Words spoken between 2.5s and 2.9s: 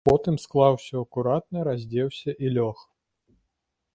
лёг.